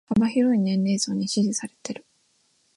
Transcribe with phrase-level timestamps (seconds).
[0.07, 2.07] 幅広い年齢層に支持されてる